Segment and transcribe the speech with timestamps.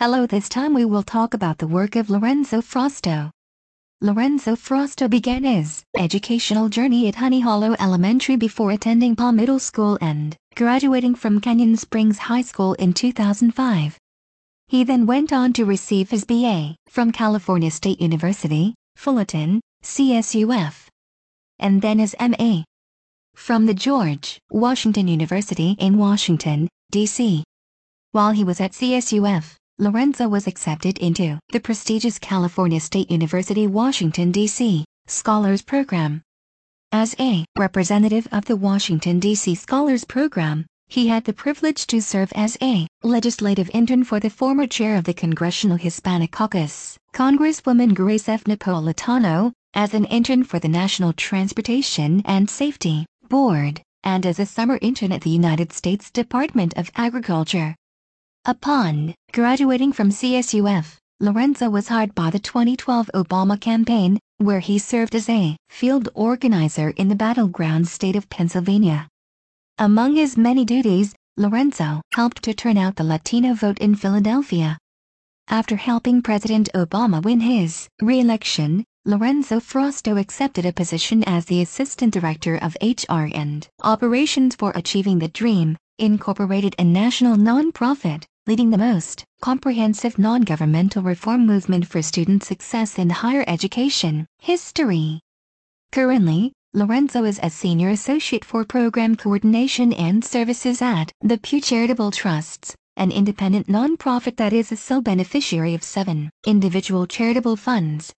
[0.00, 3.30] Hello this time we will talk about the work of Lorenzo Frosto.
[4.00, 9.98] Lorenzo Frosto began his educational journey at Honey Hollow Elementary before attending Palm Middle School
[10.00, 13.98] and graduating from Canyon Springs High School in 2005.
[14.68, 20.86] He then went on to receive his BA from California State University, Fullerton, CSUF,
[21.58, 22.62] and then his MA
[23.34, 27.44] from the George Washington University in Washington, D.C.
[28.12, 34.30] While he was at CSUF, Lorenzo was accepted into the prestigious California State University Washington,
[34.30, 34.84] D.C.
[35.06, 36.20] Scholars Program.
[36.92, 39.54] As a representative of the Washington, D.C.
[39.54, 44.66] Scholars Program, he had the privilege to serve as a legislative intern for the former
[44.66, 48.44] chair of the Congressional Hispanic Caucus, Congresswoman Grace F.
[48.44, 54.78] Napolitano, as an intern for the National Transportation and Safety Board, and as a summer
[54.82, 57.74] intern at the United States Department of Agriculture.
[58.46, 65.14] Upon graduating from CSUF, Lorenzo was hired by the 2012 Obama campaign, where he served
[65.14, 69.08] as a field organizer in the battleground state of Pennsylvania.
[69.76, 74.78] Among his many duties, Lorenzo helped to turn out the Latino vote in Philadelphia.
[75.48, 82.14] After helping President Obama win his re-election, Lorenzo Frosto accepted a position as the Assistant
[82.14, 88.78] Director of HR and Operations for Achieving the Dream, Incorporated a national nonprofit, leading the
[88.78, 95.20] most comprehensive non-governmental reform movement for student success in higher education history.
[95.92, 102.12] Currently, Lorenzo is a Senior Associate for Program Coordination and Services at the Pew Charitable
[102.12, 108.12] Trusts, an independent nonprofit that is a sole beneficiary of seven individual charitable funds